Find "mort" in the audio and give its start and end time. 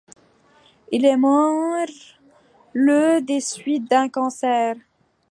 1.15-1.85